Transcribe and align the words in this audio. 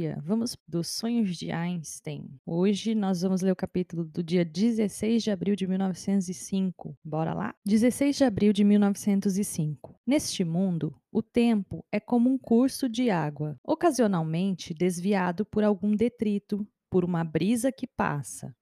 Dia, 0.00 0.18
vamos 0.24 0.56
dos 0.66 0.88
sonhos 0.88 1.36
de 1.36 1.52
Einstein. 1.52 2.40
Hoje 2.46 2.94
nós 2.94 3.20
vamos 3.20 3.42
ler 3.42 3.52
o 3.52 3.56
capítulo 3.56 4.02
do 4.02 4.24
dia 4.24 4.46
16 4.46 5.22
de 5.22 5.30
abril 5.30 5.54
de 5.54 5.66
1905. 5.66 6.96
Bora 7.04 7.34
lá? 7.34 7.54
16 7.66 8.16
de 8.16 8.24
abril 8.24 8.50
de 8.50 8.64
1905. 8.64 10.00
Neste 10.06 10.42
mundo, 10.42 10.98
o 11.12 11.20
tempo 11.22 11.84
é 11.92 12.00
como 12.00 12.30
um 12.30 12.38
curso 12.38 12.88
de 12.88 13.10
água, 13.10 13.60
ocasionalmente 13.62 14.72
desviado 14.72 15.44
por 15.44 15.62
algum 15.62 15.94
detrito, 15.94 16.66
por 16.88 17.04
uma 17.04 17.22
brisa 17.22 17.70
que 17.70 17.86
passa. 17.86 18.56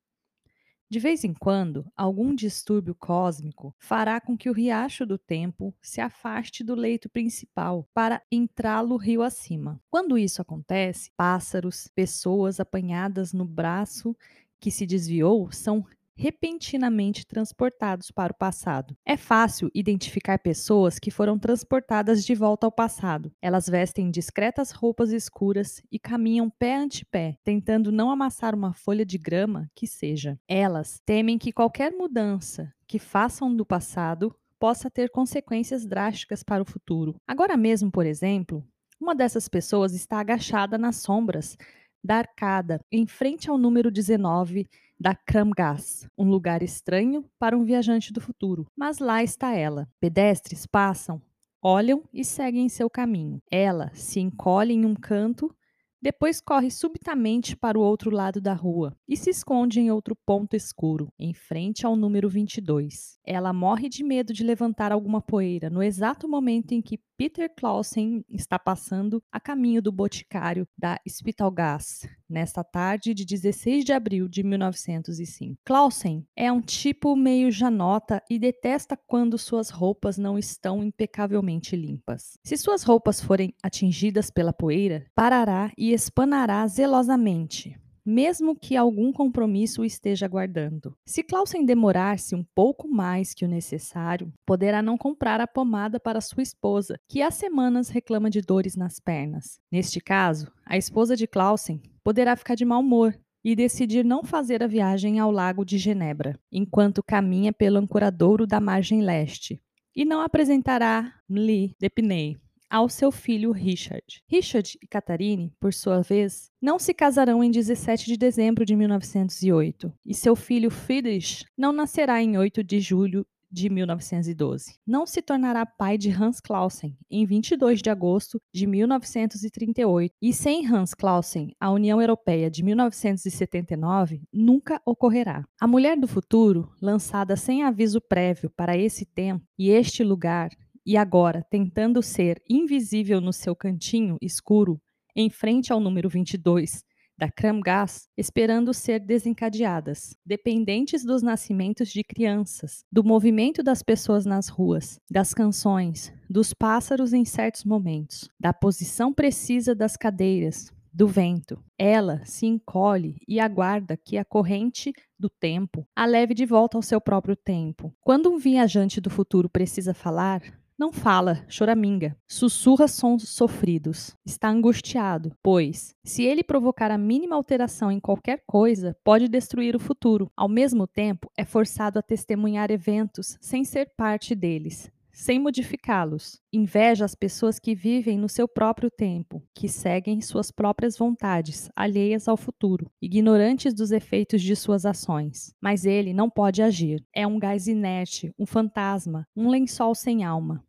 De 0.90 0.98
vez 0.98 1.22
em 1.22 1.34
quando, 1.34 1.84
algum 1.94 2.34
distúrbio 2.34 2.94
cósmico 2.94 3.74
fará 3.78 4.18
com 4.20 4.38
que 4.38 4.48
o 4.48 4.54
riacho 4.54 5.04
do 5.04 5.18
tempo 5.18 5.74
se 5.82 6.00
afaste 6.00 6.64
do 6.64 6.74
leito 6.74 7.10
principal 7.10 7.86
para 7.92 8.22
entrá-lo 8.32 8.96
rio 8.96 9.22
acima. 9.22 9.78
Quando 9.90 10.16
isso 10.16 10.40
acontece, 10.40 11.10
pássaros, 11.14 11.88
pessoas 11.94 12.58
apanhadas 12.58 13.34
no 13.34 13.44
braço 13.44 14.16
que 14.58 14.70
se 14.70 14.86
desviou 14.86 15.52
são 15.52 15.84
repentinamente 16.18 17.24
transportados 17.24 18.10
para 18.10 18.32
o 18.32 18.36
passado. 18.36 18.96
É 19.06 19.16
fácil 19.16 19.70
identificar 19.72 20.38
pessoas 20.40 20.98
que 20.98 21.10
foram 21.10 21.38
transportadas 21.38 22.24
de 22.24 22.34
volta 22.34 22.66
ao 22.66 22.72
passado. 22.72 23.32
Elas 23.40 23.68
vestem 23.68 24.10
discretas 24.10 24.72
roupas 24.72 25.12
escuras 25.12 25.80
e 25.92 25.98
caminham 25.98 26.50
pé 26.50 26.76
ante 26.76 27.04
pé, 27.04 27.36
tentando 27.44 27.92
não 27.92 28.10
amassar 28.10 28.54
uma 28.54 28.72
folha 28.72 29.06
de 29.06 29.16
grama 29.16 29.70
que 29.74 29.86
seja. 29.86 30.38
Elas 30.48 31.00
temem 31.06 31.38
que 31.38 31.52
qualquer 31.52 31.92
mudança 31.92 32.72
que 32.86 32.98
façam 32.98 33.54
do 33.54 33.64
passado 33.64 34.34
possa 34.58 34.90
ter 34.90 35.08
consequências 35.10 35.86
drásticas 35.86 36.42
para 36.42 36.62
o 36.62 36.66
futuro. 36.66 37.14
Agora 37.26 37.56
mesmo, 37.56 37.92
por 37.92 38.04
exemplo, 38.04 38.66
uma 39.00 39.14
dessas 39.14 39.48
pessoas 39.48 39.94
está 39.94 40.18
agachada 40.18 40.76
nas 40.76 40.96
sombras 40.96 41.56
da 42.02 42.16
arcada, 42.16 42.80
em 42.90 43.06
frente 43.06 43.50
ao 43.50 43.58
número 43.58 43.90
19 43.90 44.66
da 44.98 45.14
Kramgas, 45.14 46.08
um 46.16 46.28
lugar 46.28 46.62
estranho 46.62 47.24
para 47.38 47.56
um 47.56 47.64
viajante 47.64 48.12
do 48.12 48.20
futuro. 48.20 48.66
Mas 48.76 48.98
lá 48.98 49.22
está 49.22 49.54
ela. 49.54 49.88
Pedestres 50.00 50.66
passam, 50.66 51.22
olham 51.62 52.02
e 52.12 52.24
seguem 52.24 52.68
seu 52.68 52.90
caminho. 52.90 53.40
Ela 53.50 53.90
se 53.94 54.20
encolhe 54.20 54.74
em 54.74 54.84
um 54.84 54.94
canto 54.94 55.54
depois 56.00 56.40
corre 56.40 56.70
subitamente 56.70 57.56
para 57.56 57.78
o 57.78 57.82
outro 57.82 58.10
lado 58.10 58.40
da 58.40 58.54
rua 58.54 58.96
e 59.06 59.16
se 59.16 59.30
esconde 59.30 59.80
em 59.80 59.90
outro 59.90 60.14
ponto 60.14 60.54
escuro, 60.54 61.12
em 61.18 61.34
frente 61.34 61.84
ao 61.84 61.96
número 61.96 62.28
22. 62.28 63.18
Ela 63.24 63.52
morre 63.52 63.88
de 63.88 64.04
medo 64.04 64.32
de 64.32 64.44
levantar 64.44 64.92
alguma 64.92 65.20
poeira 65.20 65.68
no 65.68 65.82
exato 65.82 66.28
momento 66.28 66.72
em 66.72 66.80
que 66.80 67.00
Peter 67.16 67.52
Clausen 67.54 68.24
está 68.28 68.58
passando 68.58 69.20
a 69.32 69.40
caminho 69.40 69.82
do 69.82 69.90
boticário 69.90 70.68
da 70.78 71.00
Spitalgas, 71.06 72.06
nesta 72.28 72.62
tarde 72.62 73.14
de 73.14 73.24
16 73.24 73.84
de 73.84 73.92
abril 73.92 74.28
de 74.28 74.42
1905. 74.42 75.60
Clausen 75.64 76.26
é 76.36 76.52
um 76.52 76.60
tipo 76.60 77.16
meio 77.16 77.50
janota 77.50 78.22
e 78.28 78.38
detesta 78.38 78.96
quando 78.96 79.38
suas 79.38 79.70
roupas 79.70 80.18
não 80.18 80.38
estão 80.38 80.82
impecavelmente 80.84 81.74
limpas. 81.74 82.38
Se 82.44 82.56
suas 82.56 82.82
roupas 82.82 83.20
forem 83.20 83.54
atingidas 83.62 84.30
pela 84.30 84.52
poeira, 84.52 85.06
parará 85.14 85.72
e 85.76 85.92
espanará 85.92 86.66
zelosamente 86.66 87.78
mesmo 88.08 88.56
que 88.56 88.74
algum 88.74 89.12
compromisso 89.12 89.82
o 89.82 89.84
esteja 89.84 90.24
aguardando. 90.24 90.96
Se 91.04 91.22
Clausen 91.22 91.66
demorar-se 91.66 92.34
um 92.34 92.42
pouco 92.54 92.88
mais 92.88 93.34
que 93.34 93.44
o 93.44 93.48
necessário, 93.48 94.32
poderá 94.46 94.80
não 94.80 94.96
comprar 94.96 95.42
a 95.42 95.46
pomada 95.46 96.00
para 96.00 96.22
sua 96.22 96.42
esposa, 96.42 96.98
que 97.06 97.20
há 97.20 97.30
semanas 97.30 97.90
reclama 97.90 98.30
de 98.30 98.40
dores 98.40 98.74
nas 98.76 98.98
pernas. 98.98 99.60
Neste 99.70 100.00
caso, 100.00 100.50
a 100.64 100.78
esposa 100.78 101.14
de 101.14 101.26
Clausen 101.26 101.82
poderá 102.08 102.34
ficar 102.34 102.54
de 102.54 102.64
mau 102.64 102.80
humor 102.80 103.14
e 103.44 103.54
decidir 103.54 104.02
não 104.02 104.24
fazer 104.24 104.62
a 104.62 104.66
viagem 104.66 105.18
ao 105.18 105.30
Lago 105.30 105.62
de 105.62 105.76
Genebra, 105.76 106.40
enquanto 106.50 107.02
caminha 107.02 107.52
pelo 107.52 107.76
ancoradouro 107.76 108.46
da 108.46 108.58
margem 108.58 109.02
leste, 109.02 109.60
e 109.94 110.06
não 110.06 110.22
apresentará 110.22 111.12
Mli 111.28 111.76
Depney, 111.78 112.38
ao 112.70 112.88
seu 112.88 113.12
filho 113.12 113.52
Richard. 113.52 114.22
Richard 114.26 114.78
e 114.82 114.86
Catherine, 114.86 115.52
por 115.60 115.74
sua 115.74 116.00
vez, 116.00 116.50
não 116.62 116.78
se 116.78 116.94
casarão 116.94 117.44
em 117.44 117.50
17 117.50 118.06
de 118.06 118.16
dezembro 118.16 118.64
de 118.64 118.74
1908, 118.74 119.92
e 120.06 120.14
seu 120.14 120.34
filho 120.34 120.70
Friedrich 120.70 121.44
não 121.58 121.74
nascerá 121.74 122.22
em 122.22 122.38
8 122.38 122.64
de 122.64 122.80
julho 122.80 123.26
de 123.50 123.68
1912. 123.70 124.78
Não 124.86 125.06
se 125.06 125.22
tornará 125.22 125.64
pai 125.64 125.96
de 125.96 126.10
Hans 126.10 126.40
Clausen 126.40 126.96
em 127.10 127.24
22 127.24 127.80
de 127.80 127.90
agosto 127.90 128.40
de 128.52 128.66
1938, 128.66 130.14
e 130.20 130.32
sem 130.32 130.66
Hans 130.66 130.94
Clausen, 130.94 131.54
a 131.58 131.70
União 131.70 132.00
Europeia 132.00 132.50
de 132.50 132.62
1979 132.62 134.22
nunca 134.32 134.80
ocorrerá. 134.84 135.44
A 135.60 135.66
Mulher 135.66 135.98
do 135.98 136.08
Futuro, 136.08 136.70
lançada 136.80 137.36
sem 137.36 137.62
aviso 137.62 138.00
prévio 138.00 138.50
para 138.50 138.76
esse 138.76 139.04
tempo 139.04 139.44
e 139.58 139.70
este 139.70 140.02
lugar, 140.04 140.50
e 140.84 140.96
agora, 140.96 141.44
tentando 141.50 142.02
ser 142.02 142.42
invisível 142.48 143.20
no 143.20 143.32
seu 143.32 143.54
cantinho 143.54 144.16
escuro, 144.22 144.80
em 145.14 145.28
frente 145.28 145.72
ao 145.72 145.80
número 145.80 146.08
22 146.08 146.82
da 147.18 147.28
Kramgas, 147.28 148.08
esperando 148.16 148.72
ser 148.72 149.00
desencadeadas, 149.00 150.16
dependentes 150.24 151.04
dos 151.04 151.20
nascimentos 151.20 151.88
de 151.88 152.04
crianças, 152.04 152.84
do 152.90 153.02
movimento 153.02 153.60
das 153.62 153.82
pessoas 153.82 154.24
nas 154.24 154.48
ruas, 154.48 155.00
das 155.10 155.34
canções, 155.34 156.12
dos 156.30 156.54
pássaros 156.54 157.12
em 157.12 157.24
certos 157.24 157.64
momentos, 157.64 158.30
da 158.38 158.52
posição 158.52 159.12
precisa 159.12 159.74
das 159.74 159.96
cadeiras, 159.96 160.72
do 160.92 161.06
vento. 161.06 161.62
Ela 161.78 162.24
se 162.24 162.46
encolhe 162.46 163.20
e 163.26 163.38
aguarda 163.38 163.96
que 163.96 164.16
a 164.16 164.24
corrente 164.24 164.92
do 165.18 165.28
tempo 165.28 165.86
a 165.94 166.06
leve 166.06 166.34
de 166.34 166.46
volta 166.46 166.76
ao 166.78 166.82
seu 166.82 167.00
próprio 167.00 167.36
tempo. 167.36 167.94
Quando 168.00 168.30
um 168.30 168.38
viajante 168.38 169.00
do 169.00 169.10
futuro 169.10 169.48
precisa 169.48 169.92
falar, 169.92 170.42
não 170.78 170.92
fala, 170.92 171.44
choraminga, 171.48 172.16
sussurra 172.28 172.86
sons 172.86 173.28
sofridos. 173.28 174.14
Está 174.24 174.48
angustiado, 174.48 175.32
pois, 175.42 175.92
se 176.04 176.22
ele 176.22 176.44
provocar 176.44 176.92
a 176.92 176.96
mínima 176.96 177.34
alteração 177.34 177.90
em 177.90 177.98
qualquer 177.98 178.44
coisa, 178.46 178.96
pode 179.02 179.26
destruir 179.26 179.74
o 179.74 179.80
futuro. 179.80 180.30
Ao 180.36 180.48
mesmo 180.48 180.86
tempo, 180.86 181.28
é 181.36 181.44
forçado 181.44 181.98
a 181.98 182.02
testemunhar 182.02 182.70
eventos 182.70 183.36
sem 183.40 183.64
ser 183.64 183.90
parte 183.96 184.36
deles, 184.36 184.88
sem 185.10 185.40
modificá-los. 185.40 186.40
Inveja 186.52 187.04
as 187.04 187.16
pessoas 187.16 187.58
que 187.58 187.74
vivem 187.74 188.16
no 188.16 188.28
seu 188.28 188.46
próprio 188.46 188.88
tempo, 188.88 189.42
que 189.52 189.68
seguem 189.68 190.20
suas 190.20 190.52
próprias 190.52 190.96
vontades, 190.96 191.68
alheias 191.74 192.28
ao 192.28 192.36
futuro, 192.36 192.88
ignorantes 193.02 193.74
dos 193.74 193.90
efeitos 193.90 194.40
de 194.40 194.54
suas 194.54 194.86
ações. 194.86 195.52
Mas 195.60 195.84
ele 195.84 196.12
não 196.12 196.30
pode 196.30 196.62
agir. 196.62 197.04
É 197.12 197.26
um 197.26 197.36
gás 197.36 197.66
inerte, 197.66 198.32
um 198.38 198.46
fantasma, 198.46 199.26
um 199.36 199.48
lençol 199.48 199.92
sem 199.92 200.22
alma. 200.22 200.64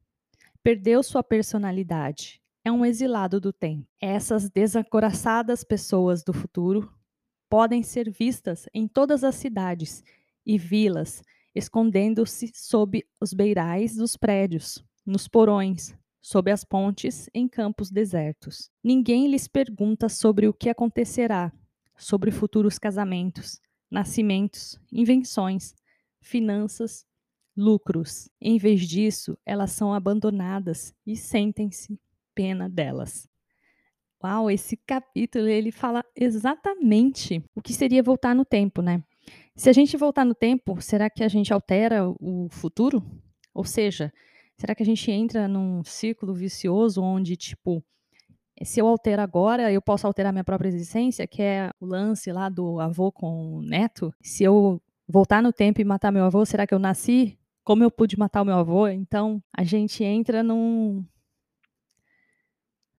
Perdeu 0.61 1.01
sua 1.01 1.23
personalidade. 1.23 2.41
É 2.65 2.71
um 2.71 2.85
exilado 2.85 3.39
do 3.39 3.53
tempo. 3.53 3.87
Essas 3.99 4.49
desacoraçadas 4.49 5.63
pessoas 5.63 6.21
do 6.21 6.33
futuro 6.33 6.91
podem 7.49 7.81
ser 7.81 8.11
vistas 8.11 8.67
em 8.73 8.85
todas 8.85 9.23
as 9.23 9.35
cidades 9.35 10.03
e 10.45 10.57
vilas, 10.57 11.23
escondendo-se 11.55 12.51
sob 12.53 13.05
os 13.21 13.33
beirais 13.33 13.95
dos 13.95 14.17
prédios, 14.17 14.83
nos 15.05 15.27
porões, 15.29 15.95
sob 16.21 16.51
as 16.51 16.65
pontes, 16.65 17.29
em 17.33 17.47
campos 17.47 17.89
desertos. 17.89 18.69
Ninguém 18.83 19.29
lhes 19.29 19.47
pergunta 19.47 20.09
sobre 20.09 20.45
o 20.47 20.53
que 20.53 20.69
acontecerá, 20.69 21.53
sobre 21.97 22.31
futuros 22.31 22.77
casamentos, 22.77 23.61
nascimentos, 23.89 24.77
invenções, 24.91 25.73
finanças 26.21 27.05
lucros. 27.59 28.29
Em 28.41 28.57
vez 28.57 28.81
disso, 28.81 29.37
elas 29.45 29.71
são 29.71 29.93
abandonadas 29.93 30.93
e 31.05 31.15
sentem-se 31.15 31.99
pena 32.33 32.69
delas. 32.69 33.27
Uau, 34.23 34.49
esse 34.49 34.75
capítulo 34.75 35.47
ele 35.47 35.71
fala 35.71 36.03
exatamente 36.15 37.43
o 37.55 37.61
que 37.61 37.73
seria 37.73 38.03
voltar 38.03 38.35
no 38.35 38.43
tempo, 38.43 38.81
né? 38.81 39.03
Se 39.55 39.69
a 39.69 39.73
gente 39.73 39.95
voltar 39.95 40.25
no 40.25 40.35
tempo, 40.35 40.81
será 40.81 41.09
que 41.09 41.23
a 41.23 41.27
gente 41.27 41.53
altera 41.53 42.09
o 42.19 42.47
futuro? 42.49 43.03
Ou 43.53 43.63
seja, 43.63 44.11
será 44.57 44.75
que 44.75 44.83
a 44.83 44.85
gente 44.85 45.09
entra 45.09 45.47
num 45.47 45.83
círculo 45.83 46.33
vicioso 46.33 47.01
onde, 47.01 47.37
tipo, 47.37 47.83
se 48.61 48.81
eu 48.81 48.87
altero 48.87 49.21
agora, 49.21 49.71
eu 49.71 49.81
posso 49.81 50.05
alterar 50.05 50.33
minha 50.33 50.43
própria 50.43 50.67
existência, 50.67 51.25
que 51.25 51.41
é 51.41 51.71
o 51.79 51.85
lance 51.85 52.31
lá 52.31 52.49
do 52.49 52.79
avô 52.79 53.11
com 53.11 53.55
o 53.55 53.61
neto? 53.61 54.13
Se 54.21 54.43
eu 54.43 54.81
voltar 55.07 55.41
no 55.41 55.53
tempo 55.53 55.79
e 55.79 55.85
matar 55.85 56.11
meu 56.11 56.25
avô, 56.25 56.45
será 56.45 56.67
que 56.67 56.73
eu 56.73 56.79
nasci 56.79 57.38
como 57.69 57.83
eu 57.83 57.91
pude 57.91 58.17
matar 58.17 58.41
o 58.41 58.45
meu 58.45 58.55
avô. 58.55 58.87
Então, 58.87 59.39
a 59.55 59.63
gente 59.63 60.03
entra 60.03 60.41
num, 60.41 61.05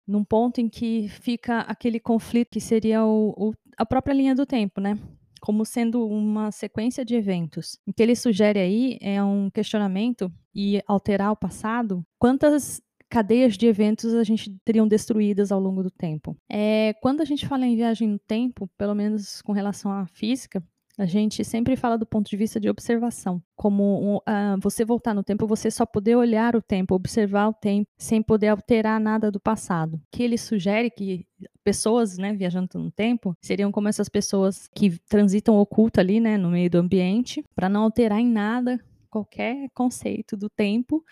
num 0.06 0.22
ponto 0.22 0.60
em 0.60 0.68
que 0.68 1.08
fica 1.08 1.62
aquele 1.62 1.98
conflito 1.98 2.50
que 2.52 2.60
seria 2.60 3.04
o, 3.04 3.30
o, 3.36 3.52
a 3.76 3.84
própria 3.84 4.14
linha 4.14 4.32
do 4.32 4.46
tempo, 4.46 4.80
né? 4.80 4.96
Como 5.40 5.64
sendo 5.64 6.06
uma 6.06 6.52
sequência 6.52 7.04
de 7.04 7.16
eventos. 7.16 7.80
O 7.84 7.92
que 7.92 8.00
ele 8.00 8.14
sugere 8.14 8.60
aí 8.60 8.96
é 9.00 9.20
um 9.20 9.50
questionamento 9.50 10.32
e 10.54 10.80
alterar 10.86 11.32
o 11.32 11.36
passado. 11.36 12.06
Quantas 12.16 12.80
cadeias 13.08 13.58
de 13.58 13.66
eventos 13.66 14.14
a 14.14 14.22
gente 14.22 14.56
teriam 14.64 14.86
destruídas 14.86 15.50
ao 15.50 15.58
longo 15.58 15.82
do 15.82 15.90
tempo. 15.90 16.36
É, 16.48 16.94
quando 17.02 17.22
a 17.22 17.24
gente 17.24 17.44
fala 17.44 17.66
em 17.66 17.74
viagem 17.74 18.06
no 18.06 18.20
tempo, 18.20 18.70
pelo 18.78 18.94
menos 18.94 19.42
com 19.42 19.50
relação 19.50 19.90
à 19.90 20.06
física, 20.06 20.62
a 21.00 21.06
gente 21.06 21.42
sempre 21.42 21.76
fala 21.76 21.96
do 21.96 22.04
ponto 22.04 22.28
de 22.28 22.36
vista 22.36 22.60
de 22.60 22.68
observação, 22.68 23.42
como 23.56 24.18
uh, 24.18 24.60
você 24.60 24.84
voltar 24.84 25.14
no 25.14 25.24
tempo, 25.24 25.46
você 25.46 25.70
só 25.70 25.86
poder 25.86 26.14
olhar 26.14 26.54
o 26.54 26.60
tempo, 26.60 26.94
observar 26.94 27.48
o 27.48 27.54
tempo, 27.54 27.88
sem 27.96 28.22
poder 28.22 28.48
alterar 28.48 29.00
nada 29.00 29.30
do 29.30 29.40
passado. 29.40 29.98
Que 30.12 30.22
ele 30.22 30.36
sugere 30.36 30.90
que 30.90 31.26
pessoas, 31.64 32.18
né, 32.18 32.34
viajando 32.34 32.78
no 32.78 32.90
tempo, 32.90 33.34
seriam 33.40 33.72
como 33.72 33.88
essas 33.88 34.10
pessoas 34.10 34.68
que 34.74 34.98
transitam 35.08 35.56
oculto 35.56 36.00
ali, 36.00 36.20
né, 36.20 36.36
no 36.36 36.50
meio 36.50 36.68
do 36.68 36.76
ambiente, 36.76 37.42
para 37.56 37.66
não 37.66 37.84
alterar 37.84 38.20
em 38.20 38.28
nada 38.28 38.78
qualquer 39.08 39.70
conceito 39.72 40.36
do 40.36 40.50
tempo 40.50 41.02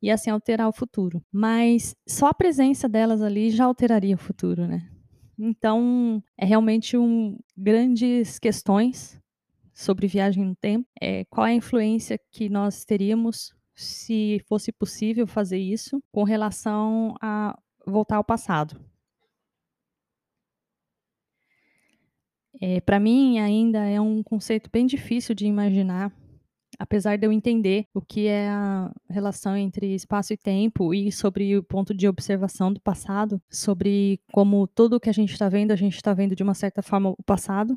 e 0.00 0.10
assim 0.10 0.30
alterar 0.30 0.68
o 0.68 0.72
futuro. 0.72 1.22
Mas 1.30 1.94
só 2.08 2.28
a 2.28 2.34
presença 2.34 2.88
delas 2.88 3.20
ali 3.20 3.50
já 3.50 3.66
alteraria 3.66 4.14
o 4.14 4.18
futuro, 4.18 4.66
né? 4.66 4.88
Então, 5.38 6.22
é 6.38 6.46
realmente 6.46 6.96
um 6.96 7.36
grandes 7.54 8.38
questões 8.38 9.22
sobre 9.74 10.06
viagem 10.06 10.44
no 10.44 10.54
tempo. 10.54 10.88
É, 11.00 11.24
qual 11.24 11.46
é 11.46 11.50
a 11.50 11.54
influência 11.54 12.18
que 12.30 12.48
nós 12.48 12.84
teríamos 12.84 13.52
se 13.74 14.40
fosse 14.48 14.70
possível 14.70 15.26
fazer 15.26 15.58
isso 15.58 16.00
com 16.12 16.22
relação 16.22 17.14
a 17.20 17.58
voltar 17.84 18.16
ao 18.16 18.24
passado? 18.24 18.80
É, 22.60 22.80
Para 22.80 23.00
mim, 23.00 23.40
ainda 23.40 23.80
é 23.84 24.00
um 24.00 24.22
conceito 24.22 24.70
bem 24.72 24.86
difícil 24.86 25.34
de 25.34 25.44
imaginar, 25.44 26.12
apesar 26.78 27.16
de 27.16 27.26
eu 27.26 27.32
entender 27.32 27.84
o 27.92 28.00
que 28.00 28.28
é 28.28 28.48
a 28.48 28.92
relação 29.10 29.56
entre 29.56 29.92
espaço 29.92 30.32
e 30.32 30.36
tempo 30.36 30.94
e 30.94 31.10
sobre 31.10 31.56
o 31.56 31.64
ponto 31.64 31.92
de 31.92 32.06
observação 32.06 32.72
do 32.72 32.80
passado, 32.80 33.42
sobre 33.50 34.20
como 34.32 34.68
tudo 34.68 34.96
o 34.96 35.00
que 35.00 35.10
a 35.10 35.12
gente 35.12 35.32
está 35.32 35.48
vendo, 35.48 35.72
a 35.72 35.76
gente 35.76 35.96
está 35.96 36.14
vendo 36.14 36.36
de 36.36 36.44
uma 36.44 36.54
certa 36.54 36.80
forma 36.80 37.10
o 37.10 37.22
passado, 37.24 37.76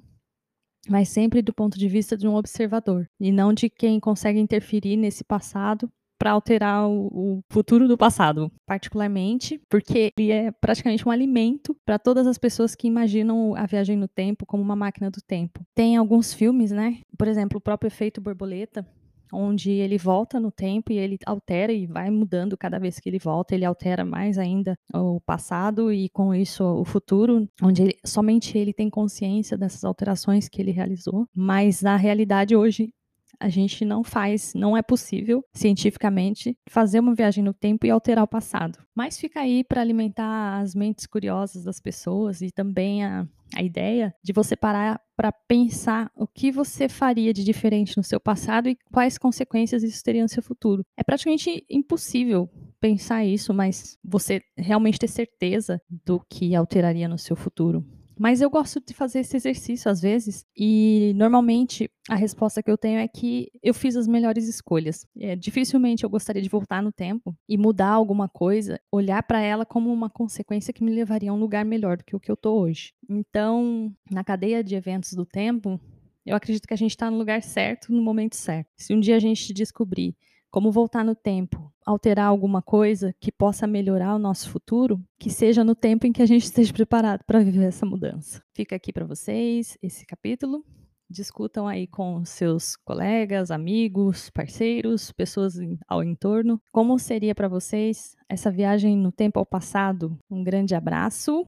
mas 0.90 1.10
sempre 1.10 1.42
do 1.42 1.54
ponto 1.54 1.78
de 1.78 1.88
vista 1.88 2.18
de 2.18 2.28
um 2.28 2.36
observador 2.36 3.08
e 3.20 3.32
não 3.32 3.54
de 3.54 3.70
quem 3.70 4.00
consegue 4.00 4.40
interferir 4.40 4.98
nesse 4.98 5.24
passado 5.24 5.90
para 6.18 6.32
alterar 6.32 6.90
o, 6.90 7.42
futuro 7.50 7.88
do 7.88 7.98
passado, 7.98 8.52
particularmente 8.66 9.62
porque 9.70 10.12
ele 10.18 10.32
é 10.32 10.52
praticamente 10.52 11.08
um 11.08 11.12
alimento 11.12 11.76
para 11.86 12.00
todas 12.00 12.26
as 12.26 12.38
pessoas 12.38 12.76
que 12.76 12.88
imaginam 12.88 13.56
a 13.56 13.66
viagem 13.66 13.96
no 13.96 14.08
tempo 14.08 14.46
como 14.46 14.64
uma 14.64 14.76
máquina 14.76 15.12
do 15.12 15.22
tempo. 15.22 15.62
Tem 15.76 15.96
alguns 15.96 16.34
filmes, 16.34 16.72
né? 16.72 17.00
Por 17.18 17.28
exemplo, 17.28 17.60
o 17.60 17.62
próprio 17.62 17.88
efeito 17.88 18.20
borboleta, 18.20 18.86
onde 19.32 19.72
ele 19.72 19.98
volta 19.98 20.40
no 20.40 20.52
tempo 20.52 20.92
e 20.92 20.98
ele 20.98 21.18
altera 21.26 21.72
e 21.72 21.86
vai 21.86 22.10
mudando 22.10 22.58
cada 22.58 22.80
vez 22.80 23.00
que 23.00 23.10
ele 23.10 23.20
volta, 23.20 23.56
ele 23.56 23.66
altera 23.66 24.06
mais 24.06 24.38
ainda 24.38 24.78
o 24.94 25.20
passado 25.22 25.92
e 25.92 26.10
com 26.10 26.34
isso 26.34 26.64
o 26.64 26.86
futuro, 26.86 27.48
onde 27.62 27.84
ele, 27.84 27.98
somente 28.06 28.58
ele 28.58 28.74
tem 28.74 28.90
consciência 28.90 29.58
dessas 29.58 29.84
alterações 29.84 30.48
que 30.48 30.62
ele 30.62 30.72
realizou, 30.72 31.28
mas 31.36 31.82
na 31.82 31.96
realidade 31.96 32.56
hoje 32.56 32.94
a 33.40 33.50
gente 33.50 33.86
não 33.86 34.04
faz, 34.04 34.54
não 34.54 34.76
é 34.76 34.82
possível 34.82 35.44
cientificamente 35.54 36.58
fazer 36.70 37.00
uma 37.00 37.16
viagem 37.16 37.44
no 37.44 37.54
tempo 37.54 37.86
e 37.86 37.90
alterar 37.90 38.24
o 38.24 38.28
passado. 38.28 38.80
Mas 38.96 39.20
fica 39.20 39.42
aí 39.42 39.64
para 39.64 39.82
alimentar 39.82 40.60
as 40.60 40.74
mentes 40.74 41.06
curiosas 41.06 41.64
das 41.64 41.80
pessoas 41.80 42.42
e 42.42 42.52
também 42.52 43.04
a, 43.04 43.28
a 43.56 43.64
ideia 43.64 44.14
de 44.24 44.34
você 44.34 44.56
parar 44.56 45.00
para 45.16 45.32
pensar 45.32 46.12
o 46.16 46.28
que 46.28 46.52
você 46.52 46.88
faria 46.88 47.34
de 47.34 47.44
diferente 47.44 47.98
no 47.98 48.04
seu 48.04 48.20
passado 48.20 48.70
e 48.70 48.78
quais 48.92 49.18
consequências 49.18 49.84
isso 49.84 50.04
teria 50.04 50.24
no 50.24 50.30
seu 50.30 50.44
futuro. 50.44 50.84
É 50.98 51.04
praticamente 51.04 51.66
impossível 51.70 52.50
pensar 52.80 53.26
isso, 53.26 53.54
mas 53.54 53.98
você 54.04 54.42
realmente 54.56 55.00
ter 55.00 55.08
certeza 55.08 55.82
do 55.90 56.20
que 56.30 56.56
alteraria 56.56 57.08
no 57.08 57.18
seu 57.18 57.36
futuro. 57.36 57.84
Mas 58.18 58.42
eu 58.42 58.50
gosto 58.50 58.80
de 58.80 58.94
fazer 58.94 59.20
esse 59.20 59.38
exercício 59.38 59.92
às 59.92 60.02
vezes, 60.02 60.46
e 60.56 61.14
normalmente 61.16 61.90
a 62.10 62.16
resposta 62.16 62.64
que 62.64 62.72
eu 62.72 62.78
tenho 62.78 63.00
é 63.00 63.08
que 63.08 63.52
eu 63.62 63.74
fiz 63.74 63.96
as 63.96 64.08
melhores 64.08 64.48
escolhas. 64.48 65.06
É, 65.20 65.36
dificilmente 65.36 66.04
eu 66.04 66.10
gostaria 66.10 66.42
de 66.42 66.50
voltar 66.50 66.82
no 66.82 66.92
tempo 66.92 67.36
e 67.48 67.58
mudar 67.58 67.90
alguma 67.90 68.28
coisa, 68.28 68.80
olhar 68.92 69.22
para 69.24 69.42
ela 69.42 69.66
como 69.66 69.92
uma 69.92 70.10
consequência 70.10 70.74
que 70.74 70.84
me 70.84 70.92
levaria 70.92 71.32
a 71.32 71.34
um 71.34 71.40
lugar 71.40 71.66
melhor 71.66 71.98
do 71.98 72.04
que 72.04 72.16
o 72.16 72.20
que 72.20 72.32
eu 72.32 72.38
tô 72.38 72.60
hoje. 72.60 72.94
Então, 73.10 73.94
na 74.10 74.24
cadeia 74.24 74.64
de 74.64 74.76
eventos 74.76 75.14
do 75.14 75.26
tempo, 75.26 75.80
eu 76.26 76.36
acredito 76.36 76.68
que 76.68 76.74
a 76.74 76.78
gente 76.78 76.92
está 76.92 77.10
no 77.10 77.18
lugar 77.18 77.42
certo, 77.42 77.92
no 77.92 78.02
momento 78.02 78.36
certo. 78.36 78.68
Se 78.76 78.94
um 78.94 79.00
dia 79.00 79.16
a 79.16 79.20
gente 79.20 79.54
descobrir 79.54 80.16
como 80.52 80.72
voltar 80.72 81.04
no 81.04 81.16
tempo, 81.16 81.72
alterar 81.86 82.28
alguma 82.28 82.62
coisa 82.62 83.14
que 83.20 83.32
possa 83.32 83.68
melhorar 83.68 84.16
o 84.16 84.20
nosso 84.20 84.50
futuro, 84.50 85.00
que 85.20 85.30
seja 85.30 85.64
no 85.64 85.76
tempo 85.76 86.06
em 86.06 86.12
que 86.12 86.22
a 86.22 86.26
gente 86.26 86.44
esteja 86.44 86.74
preparado 86.74 87.24
para 87.26 87.40
viver 87.40 87.66
essa 87.66 87.86
mudança. 87.86 88.42
Fica 88.54 88.76
aqui 88.76 88.92
para 88.92 89.06
vocês 89.06 89.78
esse 89.82 90.06
capítulo. 90.06 90.64
Discutam 91.10 91.66
aí 91.66 91.88
com 91.88 92.26
seus 92.26 92.76
colegas, 92.76 93.50
amigos, 93.50 94.30
parceiros, 94.30 95.12
pessoas 95.14 95.56
ao 95.88 96.04
entorno. 96.04 96.62
Como 96.70 97.00
seria 97.00 97.34
para 97.34 97.48
vocês 97.48 98.14
essa 98.28 98.52
viagem 98.52 98.98
no 98.98 99.12
tempo 99.12 99.40
ao 99.40 99.46
passado? 99.46 100.18
Um 100.30 100.44
grande 100.44 100.76
abraço. 100.76 101.46